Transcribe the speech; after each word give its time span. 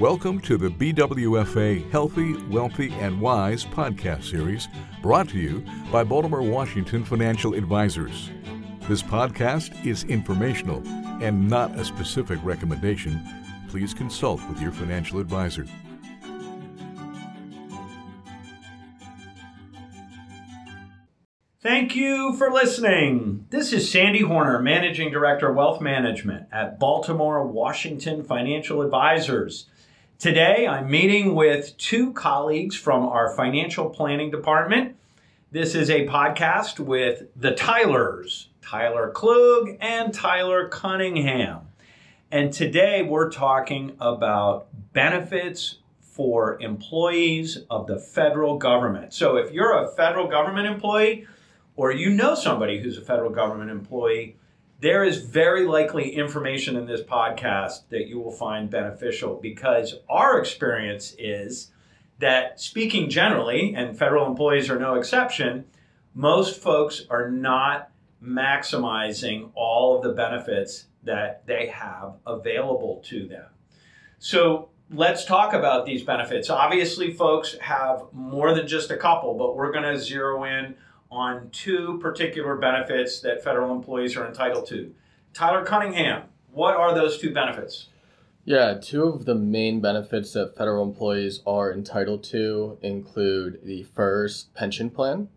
Welcome 0.00 0.40
to 0.40 0.58
the 0.58 0.68
BWFA 0.68 1.90
Healthy, 1.90 2.34
Wealthy, 2.48 2.92
and 3.00 3.18
Wise 3.18 3.64
podcast 3.64 4.24
series 4.24 4.68
brought 5.00 5.30
to 5.30 5.38
you 5.38 5.64
by 5.90 6.04
Baltimore 6.04 6.42
Washington 6.42 7.02
Financial 7.02 7.54
Advisors. 7.54 8.30
This 8.90 9.02
podcast 9.02 9.86
is 9.86 10.04
informational 10.04 10.86
and 11.22 11.48
not 11.48 11.74
a 11.78 11.82
specific 11.82 12.38
recommendation. 12.42 13.26
Please 13.70 13.94
consult 13.94 14.46
with 14.50 14.60
your 14.60 14.70
financial 14.70 15.18
advisor. 15.18 15.64
Thank 21.62 21.96
you 21.96 22.36
for 22.36 22.52
listening. 22.52 23.46
This 23.48 23.72
is 23.72 23.90
Sandy 23.90 24.20
Hornor, 24.20 24.60
Managing 24.60 25.10
Director 25.10 25.48
of 25.48 25.56
Wealth 25.56 25.80
Management 25.80 26.48
at 26.52 26.78
Baltimore 26.78 27.46
Washington 27.46 28.22
Financial 28.22 28.82
Advisors. 28.82 29.70
Today, 30.18 30.66
I'm 30.66 30.90
meeting 30.90 31.34
with 31.34 31.76
two 31.76 32.14
colleagues 32.14 32.74
from 32.74 33.04
our 33.04 33.36
financial 33.36 33.90
planning 33.90 34.30
department. 34.30 34.96
This 35.52 35.74
is 35.74 35.90
a 35.90 36.06
podcast 36.06 36.80
with 36.80 37.24
the 37.36 37.50
Tylers, 37.50 38.48
Tyler 38.62 39.12
Kluge 39.14 39.76
and 39.78 40.14
Tyler 40.14 40.68
Cunningham. 40.68 41.68
And 42.30 42.50
today 42.50 43.02
we're 43.02 43.30
talking 43.30 43.94
about 44.00 44.68
benefits 44.94 45.80
for 46.00 46.58
employees 46.62 47.58
of 47.68 47.86
the 47.86 47.98
federal 47.98 48.56
government. 48.56 49.12
So 49.12 49.36
if 49.36 49.52
you're 49.52 49.84
a 49.84 49.86
federal 49.86 50.28
government 50.28 50.66
employee, 50.66 51.26
or 51.76 51.92
you 51.92 52.08
know 52.08 52.34
somebody 52.34 52.80
who's 52.80 52.96
a 52.96 53.02
federal 53.02 53.30
government 53.30 53.70
employee, 53.70 54.36
there 54.80 55.04
is 55.04 55.18
very 55.18 55.66
likely 55.66 56.10
information 56.10 56.76
in 56.76 56.86
this 56.86 57.00
podcast 57.00 57.88
that 57.88 58.06
you 58.06 58.20
will 58.20 58.32
find 58.32 58.70
beneficial 58.70 59.38
because 59.40 59.94
our 60.08 60.38
experience 60.38 61.14
is 61.18 61.70
that 62.18 62.60
speaking 62.60 63.08
generally, 63.10 63.74
and 63.74 63.98
federal 63.98 64.26
employees 64.26 64.70
are 64.70 64.78
no 64.78 64.94
exception, 64.94 65.64
most 66.14 66.60
folks 66.60 67.02
are 67.10 67.30
not 67.30 67.90
maximizing 68.22 69.50
all 69.54 69.96
of 69.96 70.02
the 70.02 70.12
benefits 70.12 70.86
that 71.02 71.46
they 71.46 71.66
have 71.68 72.14
available 72.26 73.02
to 73.04 73.26
them. 73.28 73.46
So 74.18 74.70
let's 74.90 75.24
talk 75.24 75.52
about 75.52 75.84
these 75.86 76.02
benefits. 76.02 76.48
Obviously, 76.50 77.12
folks 77.12 77.56
have 77.60 78.04
more 78.12 78.54
than 78.54 78.66
just 78.66 78.90
a 78.90 78.96
couple, 78.96 79.34
but 79.34 79.56
we're 79.56 79.72
going 79.72 79.84
to 79.84 79.98
zero 79.98 80.44
in 80.44 80.74
on 81.16 81.48
two 81.50 81.98
particular 82.02 82.56
benefits 82.56 83.20
that 83.20 83.42
federal 83.42 83.74
employees 83.74 84.16
are 84.16 84.26
entitled 84.26 84.66
to. 84.66 84.94
Tyler 85.32 85.64
Cunningham, 85.64 86.24
what 86.52 86.76
are 86.76 86.94
those 86.94 87.18
two 87.18 87.32
benefits? 87.32 87.88
Yeah, 88.44 88.74
two 88.74 89.04
of 89.04 89.24
the 89.24 89.34
main 89.34 89.80
benefits 89.80 90.32
that 90.34 90.56
federal 90.56 90.84
employees 90.84 91.40
are 91.46 91.72
entitled 91.72 92.22
to 92.24 92.78
include 92.82 93.60
the 93.64 93.82
FERS 93.82 94.48
pension 94.54 94.90
plan. 94.90 95.28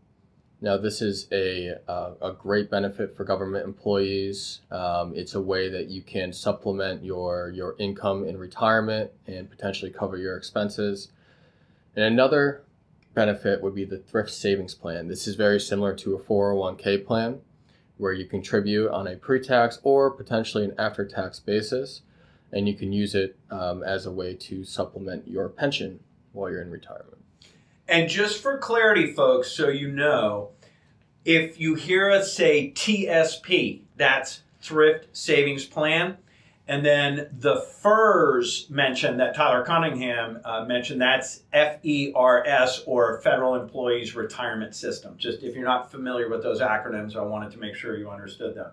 Now, 0.62 0.76
this 0.76 1.02
is 1.02 1.28
a, 1.32 1.76
uh, 1.88 2.12
a 2.22 2.34
great 2.34 2.70
benefit 2.70 3.16
for 3.16 3.24
government 3.24 3.66
employees. 3.66 4.60
Um, 4.70 5.14
it's 5.16 5.34
a 5.34 5.42
way 5.42 5.70
that 5.70 5.88
you 5.88 6.02
can 6.02 6.34
supplement 6.34 7.04
your, 7.04 7.50
your 7.50 7.76
income 7.80 8.26
in 8.26 8.38
retirement 8.38 9.12
and 9.26 9.50
potentially 9.50 9.92
cover 9.92 10.18
your 10.18 10.36
expenses. 10.36 11.10
And 11.96 12.04
another 12.04 12.64
benefit 13.14 13.62
would 13.62 13.76
be 13.76 13.86
the 13.86 13.98
thrift 13.98 14.32
savings 14.32 14.76
plan. 14.76 15.08
This 15.08 15.28
is 15.28 15.36
very 15.36 15.60
similar 15.60 15.96
to 15.96 16.16
a 16.16 16.20
401k 16.20 17.06
plan 17.06 17.42
where 17.98 18.14
you 18.14 18.26
contribute 18.26 18.90
on 18.90 19.08
a 19.08 19.16
pre 19.16 19.40
tax 19.40 19.80
or 19.84 20.10
potentially 20.10 20.64
an 20.64 20.74
after 20.78 21.06
tax 21.06 21.40
basis, 21.40 22.02
and 22.52 22.68
you 22.68 22.74
can 22.74 22.94
use 22.94 23.14
it 23.14 23.38
um, 23.52 23.84
as 23.84 24.06
a 24.06 24.12
way 24.12 24.34
to 24.34 24.64
supplement 24.64 25.28
your 25.28 25.50
pension 25.50 26.00
while 26.32 26.50
you're 26.50 26.62
in 26.62 26.72
retirement. 26.72 27.18
And 27.88 28.08
just 28.08 28.42
for 28.42 28.58
clarity, 28.58 29.14
folks, 29.14 29.52
so 29.52 29.68
you 29.68 29.92
know, 29.92 30.52
if 31.26 31.60
you 31.60 31.76
hear 31.76 32.10
us 32.12 32.34
say 32.34 32.72
TSP, 32.72 33.82
that's 33.98 34.44
Thrift 34.62 35.08
Savings 35.16 35.66
Plan, 35.66 36.18
and 36.70 36.86
then 36.86 37.30
the 37.34 37.62
FERS 37.82 38.70
mention 38.70 39.18
that 39.18 39.36
Tyler 39.36 39.66
Cunningham 39.66 40.40
uh, 40.46 40.66
mentioned, 40.66 41.02
that's 41.02 41.42
F 41.52 41.84
E 41.84 42.14
R 42.16 42.46
S 42.46 42.84
or 42.86 43.20
Federal 43.22 43.56
Employees 43.56 44.16
Retirement 44.16 44.76
System. 44.76 45.16
Just 45.18 45.42
if 45.42 45.56
you're 45.56 45.66
not 45.66 45.92
familiar 45.92 46.30
with 46.30 46.44
those 46.44 46.62
acronyms, 46.62 47.16
I 47.16 47.24
wanted 47.24 47.52
to 47.54 47.58
make 47.58 47.74
sure 47.74 47.98
you 47.98 48.12
understood 48.12 48.54
them. 48.54 48.72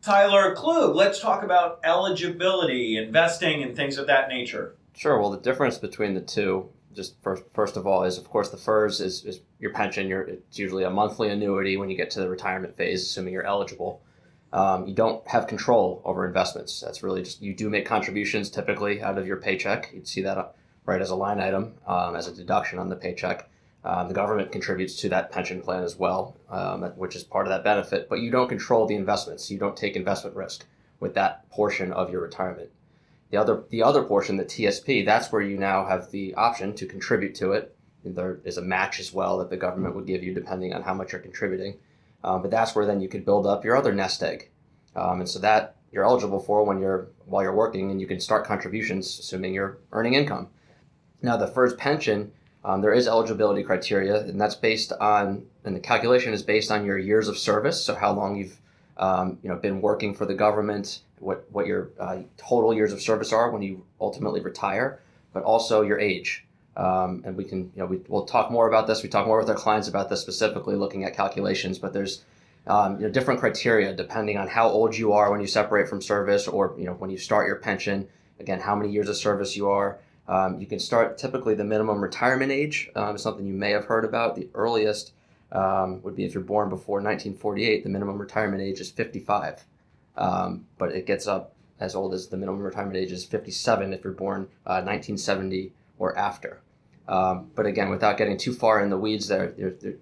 Tyler 0.00 0.54
Kluge, 0.54 0.96
let's 0.96 1.20
talk 1.20 1.42
about 1.42 1.80
eligibility, 1.84 2.96
investing, 2.96 3.62
and 3.62 3.76
things 3.76 3.98
of 3.98 4.06
that 4.06 4.30
nature. 4.30 4.76
Sure. 4.96 5.20
Well, 5.20 5.30
the 5.30 5.40
difference 5.40 5.76
between 5.76 6.14
the 6.14 6.22
two, 6.22 6.70
just 6.94 7.20
first, 7.22 7.42
first 7.52 7.76
of 7.76 7.86
all, 7.86 8.04
is 8.04 8.16
of 8.16 8.30
course 8.30 8.48
the 8.48 8.56
FERS 8.56 9.02
is, 9.02 9.26
is 9.26 9.40
your 9.58 9.74
pension. 9.74 10.08
Your, 10.08 10.22
it's 10.22 10.58
usually 10.58 10.84
a 10.84 10.90
monthly 10.90 11.28
annuity 11.28 11.76
when 11.76 11.90
you 11.90 11.98
get 11.98 12.10
to 12.12 12.20
the 12.20 12.30
retirement 12.30 12.78
phase, 12.78 13.02
assuming 13.02 13.34
you're 13.34 13.44
eligible 13.44 14.00
um, 14.52 14.86
you 14.86 14.94
don't 14.94 15.26
have 15.28 15.46
control 15.46 16.02
over 16.04 16.26
investments. 16.26 16.80
That's 16.80 17.02
really 17.02 17.22
just 17.22 17.40
you 17.40 17.54
do 17.54 17.70
make 17.70 17.86
contributions 17.86 18.50
typically 18.50 19.00
out 19.02 19.18
of 19.18 19.26
your 19.26 19.36
paycheck. 19.36 19.90
You'd 19.94 20.08
see 20.08 20.22
that 20.22 20.38
uh, 20.38 20.48
right 20.84 21.00
as 21.00 21.10
a 21.10 21.14
line 21.14 21.40
item, 21.40 21.74
um, 21.86 22.16
as 22.16 22.26
a 22.26 22.34
deduction 22.34 22.78
on 22.78 22.88
the 22.88 22.96
paycheck. 22.96 23.48
Um, 23.84 24.08
the 24.08 24.14
government 24.14 24.52
contributes 24.52 24.96
to 24.96 25.08
that 25.08 25.32
pension 25.32 25.62
plan 25.62 25.82
as 25.84 25.96
well, 25.96 26.36
um, 26.50 26.82
which 26.96 27.16
is 27.16 27.24
part 27.24 27.46
of 27.46 27.50
that 27.50 27.64
benefit. 27.64 28.08
But 28.08 28.20
you 28.20 28.30
don't 28.30 28.48
control 28.48 28.86
the 28.86 28.96
investments. 28.96 29.50
You 29.50 29.58
don't 29.58 29.76
take 29.76 29.96
investment 29.96 30.36
risk 30.36 30.66
with 30.98 31.14
that 31.14 31.48
portion 31.50 31.92
of 31.92 32.10
your 32.10 32.20
retirement. 32.20 32.70
The 33.30 33.36
other 33.36 33.62
the 33.70 33.82
other 33.82 34.02
portion, 34.02 34.36
the 34.36 34.44
TSP, 34.44 35.04
that's 35.04 35.30
where 35.30 35.40
you 35.40 35.56
now 35.56 35.86
have 35.86 36.10
the 36.10 36.34
option 36.34 36.74
to 36.74 36.86
contribute 36.86 37.34
to 37.36 37.52
it. 37.52 37.74
There 38.04 38.40
is 38.44 38.56
a 38.56 38.62
match 38.62 38.98
as 38.98 39.12
well 39.12 39.38
that 39.38 39.50
the 39.50 39.56
government 39.56 39.94
would 39.94 40.06
give 40.06 40.24
you 40.24 40.34
depending 40.34 40.74
on 40.74 40.82
how 40.82 40.94
much 40.94 41.12
you're 41.12 41.20
contributing. 41.20 41.78
Um, 42.22 42.42
but 42.42 42.50
that's 42.50 42.74
where 42.74 42.86
then 42.86 43.00
you 43.00 43.08
could 43.08 43.24
build 43.24 43.46
up 43.46 43.64
your 43.64 43.76
other 43.76 43.92
nest 43.92 44.22
egg. 44.22 44.50
Um, 44.94 45.20
and 45.20 45.28
so 45.28 45.38
that 45.38 45.76
you're 45.92 46.04
eligible 46.04 46.40
for 46.40 46.64
when 46.64 46.78
you're 46.78 47.08
while 47.26 47.42
you're 47.42 47.54
working 47.54 47.90
and 47.90 48.00
you 48.00 48.06
can 48.06 48.20
start 48.20 48.46
contributions 48.46 49.18
assuming 49.18 49.54
you're 49.54 49.78
earning 49.92 50.14
income. 50.14 50.48
Now 51.22 51.36
the 51.36 51.46
FERS 51.46 51.74
pension, 51.74 52.32
um, 52.64 52.80
there 52.80 52.92
is 52.92 53.06
eligibility 53.06 53.62
criteria 53.62 54.20
and 54.20 54.40
that's 54.40 54.54
based 54.54 54.92
on 54.92 55.46
and 55.64 55.74
the 55.76 55.80
calculation 55.80 56.32
is 56.32 56.42
based 56.42 56.70
on 56.70 56.84
your 56.84 56.98
years 56.98 57.28
of 57.28 57.38
service. 57.38 57.82
So 57.82 57.94
how 57.94 58.12
long 58.12 58.36
you've 58.36 58.60
um, 58.96 59.38
you 59.42 59.48
know 59.48 59.56
been 59.56 59.80
working 59.80 60.14
for 60.14 60.26
the 60.26 60.34
government, 60.34 61.00
what 61.18 61.44
what 61.50 61.66
your 61.66 61.90
uh, 61.98 62.18
total 62.36 62.74
years 62.74 62.92
of 62.92 63.00
service 63.00 63.32
are 63.32 63.50
when 63.50 63.62
you 63.62 63.84
ultimately 64.00 64.40
retire, 64.40 65.00
but 65.32 65.42
also 65.42 65.82
your 65.82 65.98
age. 65.98 66.46
Um, 66.76 67.22
and 67.24 67.36
we 67.36 67.44
can, 67.44 67.70
you 67.74 67.80
know, 67.80 67.86
we, 67.86 68.00
we'll 68.08 68.24
talk 68.24 68.50
more 68.50 68.68
about 68.68 68.86
this. 68.86 69.02
We 69.02 69.08
talk 69.08 69.26
more 69.26 69.38
with 69.38 69.48
our 69.50 69.56
clients 69.56 69.88
about 69.88 70.08
this 70.08 70.20
specifically, 70.20 70.76
looking 70.76 71.04
at 71.04 71.14
calculations. 71.14 71.78
But 71.78 71.92
there's 71.92 72.24
um, 72.66 73.00
you 73.00 73.06
know, 73.06 73.12
different 73.12 73.40
criteria 73.40 73.92
depending 73.94 74.36
on 74.38 74.48
how 74.48 74.68
old 74.68 74.96
you 74.96 75.12
are 75.12 75.30
when 75.30 75.40
you 75.40 75.46
separate 75.46 75.88
from 75.88 76.00
service, 76.00 76.46
or 76.46 76.74
you 76.78 76.84
know, 76.84 76.94
when 76.94 77.10
you 77.10 77.18
start 77.18 77.46
your 77.46 77.56
pension. 77.56 78.08
Again, 78.38 78.60
how 78.60 78.74
many 78.74 78.90
years 78.90 79.08
of 79.08 79.16
service 79.16 79.56
you 79.56 79.68
are. 79.68 79.98
Um, 80.28 80.60
you 80.60 80.66
can 80.66 80.78
start 80.78 81.18
typically 81.18 81.54
the 81.54 81.64
minimum 81.64 82.00
retirement 82.00 82.52
age, 82.52 82.88
um, 82.94 83.18
something 83.18 83.44
you 83.44 83.52
may 83.52 83.72
have 83.72 83.86
heard 83.86 84.04
about. 84.04 84.36
The 84.36 84.48
earliest 84.54 85.12
um, 85.50 86.00
would 86.02 86.14
be 86.14 86.24
if 86.24 86.34
you're 86.34 86.42
born 86.42 86.68
before 86.68 86.98
1948. 86.98 87.82
The 87.82 87.90
minimum 87.90 88.18
retirement 88.18 88.62
age 88.62 88.80
is 88.80 88.90
55, 88.90 89.64
um, 90.16 90.66
but 90.78 90.92
it 90.92 91.04
gets 91.04 91.26
up 91.26 91.54
as 91.80 91.94
old 91.94 92.14
as 92.14 92.28
the 92.28 92.36
minimum 92.36 92.62
retirement 92.62 92.96
age 92.96 93.10
is 93.10 93.24
57 93.24 93.92
if 93.92 94.04
you're 94.04 94.12
born 94.12 94.42
uh, 94.66 94.80
1970 94.84 95.72
or 96.00 96.16
after. 96.18 96.60
Um, 97.06 97.50
but 97.54 97.66
again, 97.66 97.90
without 97.90 98.16
getting 98.16 98.36
too 98.36 98.52
far 98.52 98.82
in 98.82 98.90
the 98.90 98.98
weeds 98.98 99.28
there, 99.28 99.52
there, 99.56 99.70
there, 99.70 99.94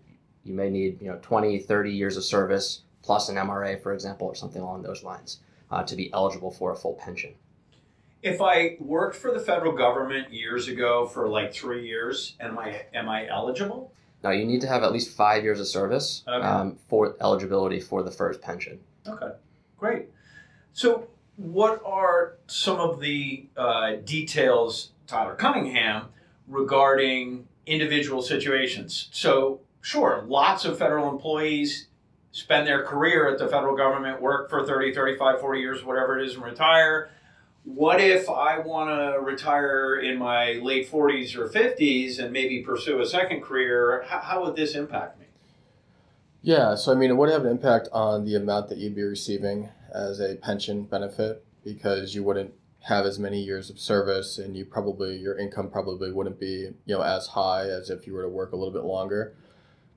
you 0.44 0.54
may 0.54 0.70
need 0.70 1.02
you 1.02 1.08
know 1.08 1.18
20, 1.20 1.58
30 1.58 1.92
years 1.92 2.16
of 2.16 2.24
service 2.24 2.82
plus 3.02 3.28
an 3.28 3.36
MRA, 3.36 3.82
for 3.82 3.92
example, 3.92 4.26
or 4.26 4.34
something 4.34 4.62
along 4.62 4.82
those 4.82 5.02
lines 5.02 5.40
uh, 5.70 5.82
to 5.82 5.96
be 5.96 6.10
eligible 6.12 6.50
for 6.50 6.72
a 6.72 6.76
full 6.76 6.94
pension. 6.94 7.34
If 8.22 8.40
I 8.40 8.76
worked 8.80 9.16
for 9.16 9.32
the 9.32 9.40
federal 9.40 9.72
government 9.72 10.32
years 10.32 10.68
ago 10.68 11.06
for 11.06 11.28
like 11.28 11.52
three 11.52 11.86
years, 11.86 12.36
am 12.40 12.58
I 12.58 12.82
am 12.94 13.08
I 13.08 13.28
eligible? 13.28 13.92
Now 14.22 14.30
you 14.30 14.44
need 14.44 14.60
to 14.62 14.68
have 14.68 14.82
at 14.82 14.92
least 14.92 15.16
five 15.16 15.44
years 15.44 15.60
of 15.60 15.66
service 15.66 16.24
okay. 16.26 16.44
um, 16.44 16.78
for 16.88 17.16
eligibility 17.20 17.80
for 17.80 18.02
the 18.02 18.10
FERS 18.10 18.38
pension. 18.38 18.80
Okay, 19.06 19.30
great. 19.76 20.06
So, 20.72 21.08
what 21.36 21.80
are 21.84 22.36
some 22.48 22.78
of 22.78 23.00
the 23.00 23.46
uh, 23.56 23.92
details, 24.04 24.90
Tyler 25.08 25.34
Cunningham, 25.34 26.10
regarding 26.46 27.48
individual 27.66 28.22
situations. 28.22 29.08
So, 29.10 29.60
sure, 29.80 30.24
lots 30.28 30.64
of 30.64 30.78
federal 30.78 31.10
employees 31.10 31.88
spend 32.30 32.66
their 32.66 32.84
career 32.84 33.28
at 33.28 33.38
the 33.38 33.48
federal 33.48 33.74
government, 33.76 34.20
work 34.20 34.50
for 34.50 34.64
30, 34.64 34.94
35, 34.94 35.40
40 35.40 35.60
years, 35.60 35.84
whatever 35.84 36.18
it 36.18 36.26
is, 36.26 36.34
and 36.34 36.44
retire. 36.44 37.10
What 37.64 38.00
if 38.00 38.28
I 38.28 38.58
want 38.58 38.90
to 38.90 39.20
retire 39.20 39.96
in 39.96 40.18
my 40.18 40.52
late 40.52 40.90
40s 40.90 41.34
or 41.36 41.48
50s 41.48 42.18
and 42.18 42.32
maybe 42.32 42.60
pursue 42.60 43.00
a 43.00 43.06
second 43.06 43.42
career? 43.42 44.04
How, 44.06 44.20
how 44.20 44.44
would 44.44 44.56
this 44.56 44.74
impact 44.74 45.18
me? 45.18 45.26
Yeah, 46.42 46.76
so 46.76 46.92
I 46.92 46.94
mean, 46.94 47.10
it 47.10 47.16
would 47.16 47.30
have 47.30 47.44
an 47.44 47.50
impact 47.50 47.88
on 47.92 48.24
the 48.24 48.36
amount 48.36 48.68
that 48.68 48.78
you'd 48.78 48.94
be 48.94 49.02
receiving 49.02 49.70
as 49.92 50.20
a 50.20 50.36
pension 50.36 50.84
benefit 50.84 51.44
because 51.64 52.14
you 52.14 52.22
wouldn't 52.22 52.54
have 52.82 53.04
as 53.04 53.18
many 53.18 53.42
years 53.42 53.70
of 53.70 53.78
service, 53.78 54.38
and 54.38 54.56
you 54.56 54.64
probably 54.64 55.16
your 55.16 55.38
income 55.38 55.70
probably 55.70 56.12
wouldn't 56.12 56.40
be 56.40 56.70
you 56.84 56.94
know 56.94 57.02
as 57.02 57.28
high 57.28 57.68
as 57.68 57.90
if 57.90 58.06
you 58.06 58.14
were 58.14 58.22
to 58.22 58.28
work 58.28 58.52
a 58.52 58.56
little 58.56 58.72
bit 58.72 58.84
longer. 58.84 59.34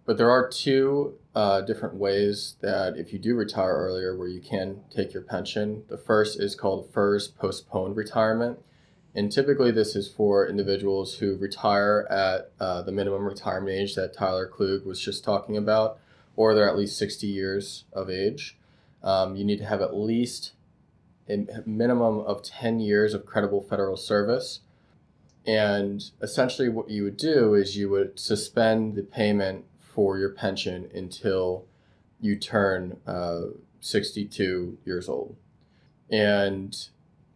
But 0.05 0.17
there 0.17 0.31
are 0.31 0.49
two 0.49 1.19
uh, 1.35 1.61
different 1.61 1.95
ways 1.95 2.55
that 2.61 2.97
if 2.97 3.13
you 3.13 3.19
do 3.19 3.35
retire 3.35 3.73
earlier, 3.73 4.17
where 4.17 4.27
you 4.27 4.41
can 4.41 4.81
take 4.89 5.13
your 5.13 5.21
pension. 5.21 5.83
The 5.89 5.97
first 5.97 6.39
is 6.39 6.55
called 6.55 6.91
FERS 6.91 7.27
postponed 7.27 7.95
retirement. 7.95 8.59
And 9.13 9.31
typically, 9.31 9.71
this 9.71 9.95
is 9.95 10.07
for 10.07 10.47
individuals 10.47 11.15
who 11.15 11.35
retire 11.35 12.07
at 12.09 12.51
uh, 12.59 12.81
the 12.81 12.93
minimum 12.93 13.25
retirement 13.25 13.75
age 13.75 13.95
that 13.95 14.13
Tyler 14.13 14.47
Kluge 14.47 14.85
was 14.85 15.01
just 15.01 15.23
talking 15.23 15.57
about, 15.57 15.99
or 16.35 16.55
they're 16.55 16.69
at 16.69 16.77
least 16.77 16.97
60 16.97 17.27
years 17.27 17.83
of 17.91 18.09
age. 18.09 18.57
Um, 19.03 19.35
you 19.35 19.43
need 19.43 19.57
to 19.57 19.65
have 19.65 19.81
at 19.81 19.95
least 19.95 20.53
a 21.29 21.63
minimum 21.65 22.19
of 22.19 22.43
10 22.43 22.79
years 22.79 23.13
of 23.13 23.25
credible 23.25 23.61
federal 23.61 23.97
service. 23.97 24.59
And 25.45 26.03
essentially, 26.21 26.69
what 26.69 26.89
you 26.89 27.03
would 27.03 27.17
do 27.17 27.53
is 27.53 27.77
you 27.77 27.89
would 27.89 28.19
suspend 28.19 28.95
the 28.95 29.03
payment 29.03 29.65
for 29.79 30.17
your 30.17 30.29
pension 30.29 30.89
until 30.93 31.65
you 32.19 32.35
turn 32.35 32.97
uh, 33.07 33.41
62 33.79 34.77
years 34.85 35.09
old. 35.09 35.35
And 36.09 36.77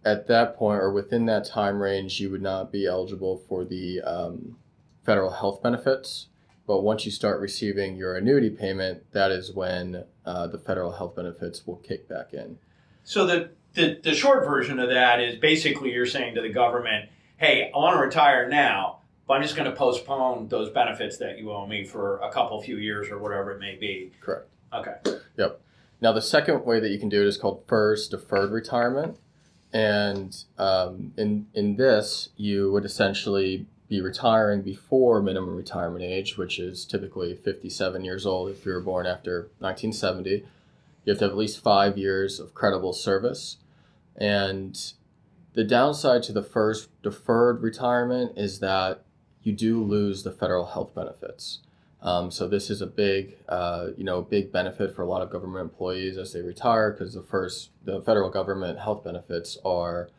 at 0.04 0.28
that 0.28 0.56
point, 0.56 0.80
or 0.80 0.92
within 0.92 1.26
that 1.26 1.46
time 1.46 1.82
range, 1.82 2.20
you 2.20 2.30
would 2.30 2.42
not 2.42 2.72
be 2.72 2.86
eligible 2.86 3.38
for 3.38 3.66
the 3.66 4.02
um, 4.02 4.58
federal 5.04 5.32
health 5.32 5.64
benefits. 5.64 6.28
But 6.68 6.82
once 6.82 7.06
you 7.06 7.12
start 7.12 7.40
receiving 7.40 7.96
your 7.96 8.16
annuity 8.16 8.50
payment, 8.50 9.12
that 9.12 9.32
is 9.32 9.54
when 9.54 10.04
uh, 10.26 10.48
the 10.48 10.58
federal 10.58 10.94
health 10.94 11.16
benefits 11.16 11.66
will 11.66 11.78
kick 11.78 12.08
back 12.08 12.34
in. 12.34 12.58
So 13.04 13.26
the, 13.26 13.50
the 13.76 14.00
the 14.04 14.14
short 14.14 14.46
version 14.46 14.80
of 14.80 14.90
that 14.90 15.22
is 15.22 15.36
basically 15.36 15.92
you're 15.92 16.06
saying 16.06 16.36
to 16.36 16.42
the 16.42 16.50
government, 16.50 17.10
"Hey, 17.38 17.72
I 17.74 17.78
want 17.78 17.96
to 17.96 18.02
retire 18.02 18.50
now, 18.50 19.00
but 19.28 19.36
I'm 19.36 19.44
just 19.44 19.56
going 19.56 19.70
to 19.70 19.76
postpone 19.76 20.48
those 20.48 20.70
benefits 20.70 21.18
that 21.18 21.38
you 21.38 21.52
owe 21.52 21.68
me 21.68 21.84
for 21.84 22.18
a 22.20 22.32
couple 22.32 22.62
few 22.62 22.78
years 22.78 23.10
or 23.10 23.20
whatever 23.20 23.52
it 23.52 23.60
may 23.60 23.76
be." 23.76 24.12
Correct. 24.22 24.48
Okay. 24.74 24.96
Yep. 25.38 25.62
Now 26.02 26.12
the 26.12 26.22
second 26.22 26.66
way 26.66 26.80
that 26.80 26.90
you 26.90 27.00
can 27.00 27.10
do 27.10 27.22
it 27.22 27.28
is 27.28 27.38
called 27.38 27.64
FERS 27.68 28.08
deferred 28.08 28.52
retirement, 28.52 29.18
and 29.72 30.36
um, 30.58 31.14
in 31.18 31.48
in 31.54 31.76
this 31.76 32.30
you 32.38 32.72
would 32.72 32.86
essentially 32.86 33.68
be 33.88 34.02
retiring 34.02 34.62
before 34.62 35.22
minimum 35.22 35.56
retirement 35.56 36.04
age, 36.04 36.38
which 36.38 36.58
is 36.58 36.86
typically 36.86 37.36
57 37.36 38.04
years 38.04 38.26
old 38.26 38.50
if 38.50 38.66
you 38.66 38.72
were 38.72 38.82
born 38.82 39.06
after 39.06 39.50
1970. 39.60 40.44
You 41.06 41.12
have 41.12 41.20
to 41.20 41.26
have 41.26 41.32
at 41.32 41.38
least 41.38 41.62
five 41.62 41.98
years 41.98 42.40
of 42.40 42.56
credible 42.56 42.94
service. 42.94 43.58
And 44.16 44.78
the 45.54 45.64
downside 45.64 46.24
to 46.24 46.34
the 46.34 46.44
FERS 46.44 46.88
deferred 47.02 47.62
retirement 47.62 48.38
is 48.38 48.60
that 48.60 49.04
you 49.44 49.54
do 49.54 49.82
lose 49.84 50.24
the 50.24 50.32
federal 50.32 50.66
health 50.66 50.96
benefits. 50.96 51.60
Um, 52.02 52.30
so 52.30 52.48
this 52.48 52.70
is 52.70 52.82
a 52.82 52.88
big, 52.88 53.38
uh, 53.50 53.88
you 53.98 54.04
know, 54.04 54.22
big 54.22 54.52
benefit 54.52 54.96
for 54.96 55.02
a 55.02 55.08
lot 55.08 55.22
of 55.22 55.32
government 55.32 55.64
employees 55.64 56.18
as 56.18 56.34
they 56.34 56.42
retire 56.42 56.92
because 56.92 57.14
the 57.14 57.24
first, 57.24 57.72
the 57.84 58.02
federal 58.02 58.30
government 58.30 58.80
health 58.80 59.04
benefits 59.04 59.58
are 59.66 60.10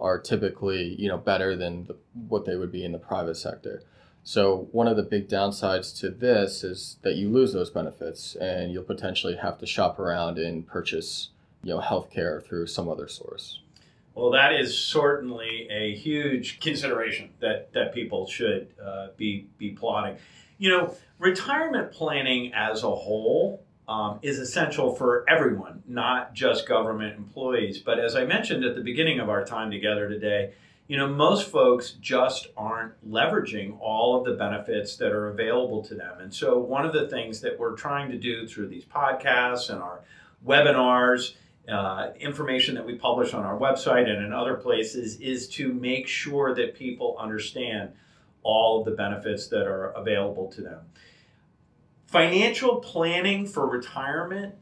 are 0.00 0.18
typically 0.18 0.96
you 0.98 1.08
know 1.08 1.16
better 1.16 1.54
than 1.56 1.86
the, 1.86 1.96
what 2.28 2.44
they 2.44 2.56
would 2.56 2.72
be 2.72 2.84
in 2.84 2.92
the 2.92 2.98
private 2.98 3.36
sector. 3.36 3.82
So 4.22 4.68
one 4.72 4.88
of 4.88 4.96
the 4.96 5.02
big 5.02 5.28
downsides 5.28 5.98
to 6.00 6.08
this 6.08 6.64
is 6.64 6.96
that 7.02 7.16
you 7.16 7.28
lose 7.28 7.52
those 7.52 7.68
benefits 7.70 8.34
and 8.36 8.72
you'll 8.72 8.82
potentially 8.82 9.36
have 9.36 9.58
to 9.58 9.66
shop 9.66 9.98
around 9.98 10.38
and 10.38 10.66
purchase 10.66 11.28
you 11.64 11.74
know 11.74 11.80
healthcare 11.80 12.42
through 12.42 12.66
some 12.66 12.88
other 12.88 13.08
source. 13.08 13.60
Well, 14.14 14.30
that 14.30 14.52
is 14.52 14.78
certainly 14.78 15.68
a 15.70 15.94
huge 15.94 16.60
consideration 16.60 17.30
that 17.40 17.72
that 17.72 17.92
people 17.92 18.26
should 18.26 18.68
uh, 18.82 19.08
be 19.16 19.48
be 19.58 19.70
plotting. 19.70 20.16
You 20.58 20.70
know, 20.70 20.96
retirement 21.18 21.90
planning 21.90 22.52
as 22.54 22.84
a 22.84 22.94
whole 22.94 23.64
um, 23.88 24.20
is 24.22 24.38
essential 24.38 24.94
for 24.94 25.24
everyone, 25.28 25.82
not 25.86 26.32
just 26.32 26.68
government 26.68 27.16
employees. 27.16 27.78
But 27.78 27.98
as 27.98 28.14
I 28.14 28.24
mentioned 28.24 28.64
at 28.64 28.76
the 28.76 28.82
beginning 28.82 29.18
of 29.20 29.28
our 29.28 29.44
time 29.44 29.70
together 29.70 30.08
today, 30.08 30.52
you 30.86 30.96
know, 30.96 31.08
most 31.08 31.50
folks 31.50 31.92
just 32.00 32.48
aren't 32.56 32.92
leveraging 33.10 33.76
all 33.80 34.18
of 34.18 34.24
the 34.24 34.34
benefits 34.34 34.96
that 34.96 35.12
are 35.12 35.28
available 35.28 35.82
to 35.84 35.94
them. 35.94 36.20
And 36.20 36.32
so, 36.32 36.58
one 36.58 36.84
of 36.84 36.92
the 36.92 37.08
things 37.08 37.40
that 37.40 37.58
we're 37.58 37.74
trying 37.74 38.10
to 38.10 38.18
do 38.18 38.46
through 38.46 38.68
these 38.68 38.84
podcasts 38.84 39.70
and 39.70 39.80
our 39.82 40.00
webinars, 40.46 41.34
uh, 41.68 42.10
information 42.18 42.74
that 42.74 42.84
we 42.84 42.94
publish 42.94 43.32
on 43.32 43.44
our 43.44 43.58
website 43.58 44.08
and 44.08 44.24
in 44.24 44.32
other 44.32 44.54
places, 44.54 45.18
is 45.20 45.48
to 45.48 45.72
make 45.72 46.06
sure 46.06 46.54
that 46.54 46.74
people 46.74 47.16
understand 47.18 47.90
all 48.42 48.80
of 48.80 48.84
the 48.84 48.90
benefits 48.90 49.48
that 49.48 49.66
are 49.66 49.88
available 49.92 50.48
to 50.52 50.60
them. 50.60 50.80
Financial 52.06 52.76
planning 52.76 53.46
for 53.46 53.66
retirement 53.66 54.54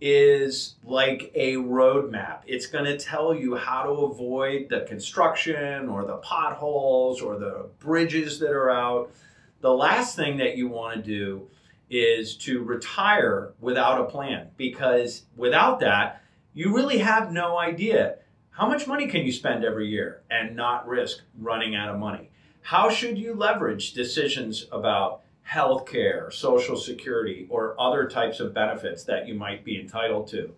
is 0.00 0.74
like 0.84 1.30
a 1.34 1.54
roadmap. 1.54 2.40
It's 2.46 2.66
going 2.66 2.84
to 2.84 2.98
tell 2.98 3.34
you 3.34 3.56
how 3.56 3.84
to 3.84 3.90
avoid 3.90 4.68
the 4.68 4.80
construction 4.80 5.88
or 5.88 6.04
the 6.04 6.16
potholes 6.16 7.22
or 7.22 7.38
the 7.38 7.68
bridges 7.78 8.40
that 8.40 8.50
are 8.50 8.70
out. 8.70 9.12
The 9.60 9.72
last 9.72 10.16
thing 10.16 10.38
that 10.38 10.56
you 10.56 10.68
want 10.68 10.96
to 10.96 11.02
do 11.02 11.48
is 11.88 12.36
to 12.38 12.62
retire 12.64 13.52
without 13.60 14.00
a 14.00 14.04
plan 14.04 14.48
because 14.56 15.22
without 15.36 15.78
that, 15.80 16.21
you 16.54 16.74
really 16.74 16.98
have 16.98 17.32
no 17.32 17.58
idea 17.58 18.16
how 18.50 18.68
much 18.68 18.86
money 18.86 19.06
can 19.06 19.24
you 19.24 19.32
spend 19.32 19.64
every 19.64 19.88
year 19.88 20.22
and 20.30 20.54
not 20.54 20.86
risk 20.86 21.22
running 21.38 21.74
out 21.74 21.88
of 21.88 21.98
money. 21.98 22.30
How 22.60 22.90
should 22.90 23.18
you 23.18 23.34
leverage 23.34 23.92
decisions 23.92 24.66
about 24.70 25.22
health 25.42 25.86
care, 25.86 26.30
social 26.30 26.76
security, 26.76 27.46
or 27.50 27.78
other 27.78 28.08
types 28.08 28.40
of 28.40 28.54
benefits 28.54 29.04
that 29.04 29.26
you 29.26 29.34
might 29.34 29.64
be 29.64 29.78
entitled 29.78 30.28
to. 30.28 30.54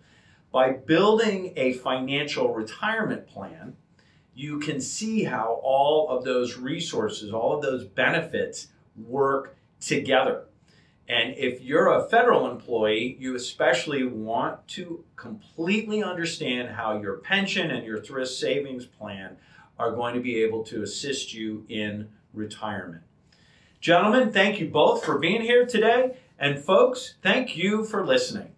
By 0.51 0.71
building 0.71 1.53
a 1.55 1.73
financial 1.73 2.53
retirement 2.53 3.27
plan, 3.27 3.75
you 4.33 4.59
can 4.59 4.79
see 4.79 5.23
how 5.23 5.59
all 5.63 6.09
of 6.09 6.23
those 6.23 6.57
resources, 6.57 7.33
all 7.33 7.55
of 7.55 7.61
those 7.61 7.85
benefits 7.85 8.67
work 8.95 9.55
together. 9.79 10.45
And 11.07 11.35
if 11.37 11.61
you're 11.61 11.93
a 11.93 12.07
federal 12.09 12.49
employee, 12.49 13.15
you 13.19 13.35
especially 13.35 14.03
want 14.03 14.67
to 14.69 15.03
completely 15.15 16.03
understand 16.03 16.69
how 16.69 16.99
your 16.99 17.17
pension 17.17 17.69
and 17.69 17.85
your 17.85 18.01
thrift 18.01 18.31
savings 18.31 18.85
plan 18.85 19.37
are 19.77 19.91
going 19.91 20.15
to 20.15 20.21
be 20.21 20.41
able 20.41 20.63
to 20.63 20.81
assist 20.81 21.33
you 21.33 21.65
in 21.69 22.09
retirement. 22.33 23.03
Gentlemen, 23.79 24.31
thank 24.31 24.59
you 24.59 24.67
both 24.67 25.05
for 25.05 25.19
being 25.19 25.41
here 25.41 25.65
today. 25.65 26.17
And 26.39 26.59
folks, 26.59 27.15
thank 27.21 27.55
you 27.55 27.85
for 27.85 28.05
listening. 28.05 28.51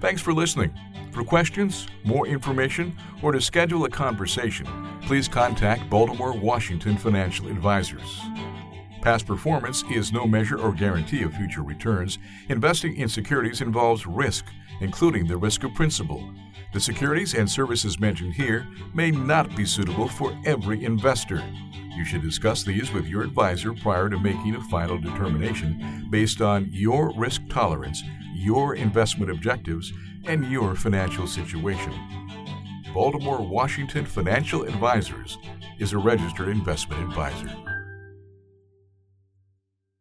Thanks 0.00 0.22
for 0.22 0.32
listening. 0.32 0.72
For 1.12 1.24
questions, 1.24 1.86
more 2.04 2.26
information, 2.26 2.96
or 3.22 3.32
to 3.32 3.40
schedule 3.40 3.84
a 3.84 3.90
conversation, 3.90 4.66
please 5.02 5.28
contact 5.28 5.90
Baltimore 5.90 6.32
Washington 6.32 6.96
Financial 6.96 7.48
Advisors. 7.48 8.20
Past 9.00 9.26
performance 9.26 9.84
is 9.90 10.12
no 10.12 10.26
measure 10.26 10.58
or 10.58 10.72
guarantee 10.72 11.22
of 11.22 11.32
future 11.32 11.62
returns. 11.62 12.18
Investing 12.48 12.96
in 12.96 13.08
securities 13.08 13.60
involves 13.60 14.06
risk, 14.06 14.46
including 14.80 15.26
the 15.26 15.36
risk 15.36 15.62
of 15.64 15.74
principal. 15.74 16.32
The 16.72 16.80
securities 16.80 17.34
and 17.34 17.48
services 17.48 18.00
mentioned 18.00 18.34
here 18.34 18.66
may 18.92 19.10
not 19.10 19.54
be 19.56 19.64
suitable 19.64 20.08
for 20.08 20.36
every 20.44 20.84
investor. 20.84 21.42
You 21.96 22.04
should 22.04 22.22
discuss 22.22 22.64
these 22.64 22.92
with 22.92 23.06
your 23.06 23.22
advisor 23.22 23.72
prior 23.72 24.10
to 24.10 24.18
making 24.18 24.56
a 24.56 24.60
final 24.64 24.98
determination 24.98 26.08
based 26.10 26.40
on 26.40 26.68
your 26.70 27.12
risk 27.16 27.42
tolerance, 27.48 28.02
your 28.34 28.74
investment 28.74 29.30
objectives, 29.30 29.92
and 30.26 30.50
your 30.50 30.74
financial 30.74 31.26
situation. 31.26 31.94
Baltimore 32.92 33.40
Washington 33.40 34.04
Financial 34.04 34.64
Advisors 34.64 35.38
is 35.78 35.92
a 35.92 35.98
registered 35.98 36.48
investment 36.48 37.02
advisor. 37.02 37.67